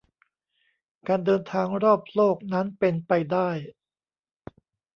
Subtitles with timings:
[1.07, 3.49] การเดินทางรอบโลกนั้นเป็นไปได้